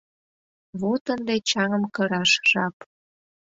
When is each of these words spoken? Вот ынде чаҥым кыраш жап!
Вот 0.81 1.03
ынде 1.15 1.35
чаҥым 1.49 1.83
кыраш 1.95 2.31
жап! 2.49 2.75